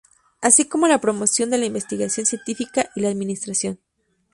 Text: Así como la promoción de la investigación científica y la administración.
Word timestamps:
Así 0.41 0.67
como 0.67 0.87
la 0.87 0.99
promoción 0.99 1.51
de 1.51 1.59
la 1.59 1.67
investigación 1.67 2.25
científica 2.25 2.89
y 2.95 3.01
la 3.01 3.09
administración. 3.09 3.77